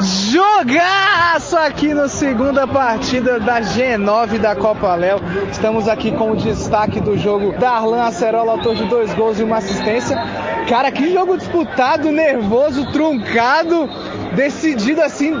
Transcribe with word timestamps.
Jogaço 0.00 1.56
aqui 1.56 1.92
na 1.92 2.08
segunda 2.08 2.66
partida 2.66 3.38
da 3.40 3.60
G9 3.60 4.38
da 4.38 4.54
Copa 4.54 4.94
Léo. 4.94 5.20
Estamos 5.50 5.88
aqui 5.88 6.12
com 6.12 6.32
o 6.32 6.36
destaque 6.36 7.00
do 7.00 7.16
jogo 7.18 7.52
Darlan 7.58 8.02
Acerola, 8.02 8.52
autor 8.52 8.74
de 8.74 8.84
dois 8.84 9.12
gols 9.14 9.38
e 9.38 9.42
uma 9.42 9.58
assistência. 9.58 10.16
Cara, 10.68 10.90
que 10.90 11.12
jogo 11.12 11.36
disputado, 11.36 12.10
nervoso, 12.10 12.90
truncado, 12.90 13.88
decidido 14.34 15.02
assim 15.02 15.34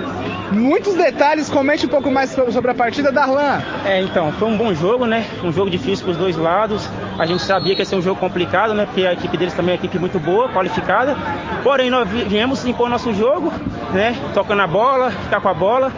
muitos 0.52 0.94
detalhes. 0.94 1.48
Comente 1.48 1.86
um 1.86 1.88
pouco 1.88 2.10
mais 2.10 2.30
sobre 2.30 2.70
a 2.70 2.74
partida, 2.74 3.12
Darlan. 3.12 3.62
É, 3.84 4.00
então, 4.00 4.32
foi 4.32 4.48
um 4.48 4.56
bom 4.56 4.72
jogo, 4.74 5.06
né? 5.06 5.24
Um 5.42 5.52
jogo 5.52 5.70
difícil 5.70 6.04
para 6.04 6.12
os 6.12 6.18
dois 6.18 6.36
lados. 6.36 6.88
A 7.18 7.26
gente 7.26 7.42
sabia 7.42 7.74
que 7.74 7.80
ia 7.80 7.84
ser 7.84 7.96
um 7.96 8.02
jogo 8.02 8.18
complicado, 8.20 8.74
né? 8.74 8.86
Porque 8.86 9.06
a 9.06 9.12
equipe 9.12 9.36
deles 9.36 9.54
também 9.54 9.74
é 9.74 9.78
uma 9.78 9.84
equipe 9.84 9.98
muito 9.98 10.18
boa, 10.18 10.48
qualificada. 10.48 11.16
Porém, 11.62 11.90
nós 11.90 12.08
viemos 12.08 12.64
impor 12.64 12.88
nosso 12.88 13.12
jogo, 13.12 13.52
né? 13.92 14.16
Tocando 14.34 14.62
a 14.62 14.66
bola, 14.66 15.10
ficar 15.10 15.40
com 15.40 15.48
a 15.48 15.54
bola. 15.54 15.92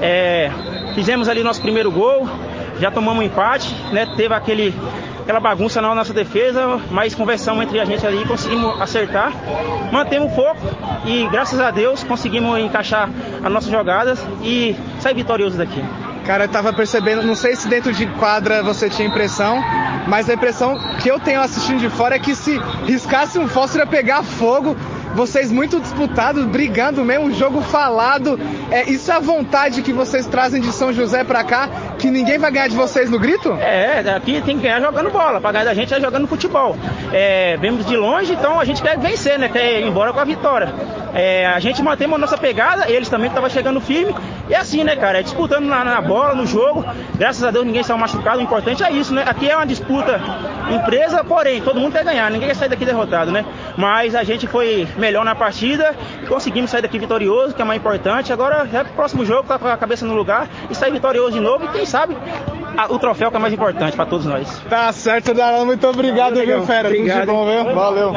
É, 0.00 0.50
fizemos 0.94 1.28
ali 1.28 1.42
nosso 1.42 1.62
primeiro 1.62 1.90
gol, 1.90 2.28
já 2.80 2.90
tomamos 2.90 3.22
um 3.22 3.26
empate, 3.26 3.74
né? 3.92 4.06
Teve 4.16 4.34
aquele 4.34 4.74
aquela 5.22 5.38
bagunça 5.38 5.80
na 5.80 5.94
nossa 5.94 6.12
defesa, 6.12 6.80
mas 6.90 7.14
conversamos 7.14 7.64
entre 7.64 7.78
a 7.78 7.84
gente 7.84 8.04
ali 8.06 8.24
conseguimos 8.26 8.80
acertar. 8.80 9.32
Mantemos 9.92 10.32
o 10.32 10.34
foco 10.34 10.60
e 11.06 11.26
graças 11.28 11.60
a 11.60 11.70
Deus 11.70 12.02
conseguimos 12.02 12.58
encaixar 12.58 13.08
as 13.42 13.52
nossas 13.52 13.70
jogadas 13.70 14.24
e 14.42 14.76
sair 15.00 15.14
vitoriosos 15.14 15.58
daqui. 15.58 15.82
Cara, 16.26 16.44
eu 16.44 16.48
tava 16.48 16.72
percebendo, 16.72 17.22
não 17.22 17.34
sei 17.34 17.56
se 17.56 17.68
dentro 17.68 17.92
de 17.92 18.06
quadra 18.06 18.62
você 18.62 18.88
tinha 18.88 19.08
impressão, 19.08 19.60
mas 20.06 20.28
a 20.28 20.34
impressão 20.34 20.78
que 21.00 21.08
eu 21.08 21.18
tenho 21.18 21.40
assistindo 21.40 21.80
de 21.80 21.88
fora 21.88 22.14
é 22.14 22.18
que 22.18 22.34
se 22.34 22.58
riscasse 22.84 23.38
um 23.38 23.48
fósforo 23.48 23.84
ia 23.84 23.86
pegar 23.86 24.22
fogo 24.22 24.76
vocês 25.14 25.50
muito 25.50 25.80
disputados, 25.80 26.44
brigando 26.46 27.04
mesmo, 27.04 27.32
jogo 27.32 27.60
falado. 27.60 28.38
É, 28.70 28.88
isso 28.88 29.10
é 29.10 29.14
a 29.14 29.20
vontade 29.20 29.82
que 29.82 29.92
vocês 29.92 30.26
trazem 30.26 30.60
de 30.60 30.72
São 30.72 30.92
José 30.92 31.24
pra 31.24 31.44
cá, 31.44 31.68
que 31.98 32.10
ninguém 32.10 32.38
vai 32.38 32.50
ganhar 32.50 32.68
de 32.68 32.76
vocês 32.76 33.10
no 33.10 33.18
grito? 33.18 33.52
É, 33.52 34.00
aqui 34.14 34.40
tem 34.42 34.56
que 34.56 34.62
ganhar 34.62 34.80
jogando 34.80 35.10
bola, 35.10 35.40
pra 35.40 35.52
ganhar 35.52 35.64
da 35.64 35.74
gente 35.74 35.92
é 35.92 36.00
jogando 36.00 36.26
futebol. 36.26 36.76
É, 37.12 37.56
vemos 37.58 37.86
de 37.86 37.96
longe, 37.96 38.32
então 38.32 38.58
a 38.58 38.64
gente 38.64 38.82
quer 38.82 38.98
vencer, 38.98 39.38
né? 39.38 39.48
Quer 39.48 39.80
ir 39.80 39.86
embora 39.86 40.12
com 40.12 40.20
a 40.20 40.24
vitória. 40.24 40.72
É, 41.14 41.46
a 41.46 41.58
gente 41.58 41.82
mantém 41.82 42.12
a 42.12 42.18
nossa 42.18 42.38
pegada, 42.38 42.90
eles 42.90 43.08
também 43.08 43.28
estavam 43.28 43.48
chegando 43.50 43.80
firme. 43.80 44.14
E 44.48 44.54
assim, 44.54 44.82
né, 44.84 44.96
cara? 44.96 45.20
É 45.20 45.22
disputando 45.22 45.66
na, 45.66 45.84
na, 45.84 46.00
bola, 46.00 46.34
no 46.34 46.46
jogo. 46.46 46.84
Graças 47.14 47.42
a 47.44 47.50
Deus 47.50 47.64
ninguém 47.64 47.82
saiu 47.82 47.98
machucado. 47.98 48.38
O 48.38 48.42
importante 48.42 48.82
é 48.82 48.90
isso, 48.90 49.14
né? 49.14 49.24
Aqui 49.26 49.48
é 49.48 49.56
uma 49.56 49.66
disputa 49.66 50.20
empresa, 50.70 51.22
porém, 51.22 51.60
todo 51.60 51.78
mundo 51.78 51.92
quer 51.92 52.04
ganhar, 52.04 52.30
ninguém 52.30 52.48
quer 52.48 52.54
sair 52.54 52.68
daqui 52.68 52.84
derrotado, 52.84 53.30
né? 53.30 53.44
Mas 53.76 54.14
a 54.14 54.24
gente 54.24 54.46
foi 54.46 54.88
melhor 54.96 55.24
na 55.24 55.34
partida 55.34 55.94
e 56.22 56.26
conseguimos 56.26 56.70
sair 56.70 56.82
daqui 56.82 56.98
vitorioso, 56.98 57.54
que 57.54 57.62
é 57.62 57.64
mais 57.64 57.80
importante. 57.80 58.32
Agora 58.32 58.68
é 58.72 58.84
pro 58.84 58.92
próximo 58.94 59.24
jogo, 59.24 59.48
tá 59.48 59.58
com 59.58 59.68
a 59.68 59.76
cabeça 59.76 60.06
no 60.06 60.14
lugar 60.14 60.48
e 60.70 60.74
sair 60.74 60.92
vitorioso 60.92 61.32
de 61.32 61.40
novo. 61.40 61.64
E 61.64 61.68
quem 61.68 61.86
sabe 61.86 62.16
o 62.88 62.98
troféu 62.98 63.30
que 63.30 63.36
é 63.36 63.40
mais 63.40 63.52
importante 63.52 63.94
para 63.96 64.06
todos 64.06 64.26
nós. 64.26 64.60
Tá 64.68 64.90
certo, 64.92 65.34
Darão. 65.34 65.66
Muito 65.66 65.86
obrigado, 65.86 66.34
Valeu, 66.34 66.58
viu, 66.58 66.66
Fera? 66.66 66.88
Obrigado. 66.88 67.20
Tudo 67.20 67.26
de 67.26 67.32
bom, 67.32 67.64
viu? 67.64 67.74
Valeu. 67.74 68.12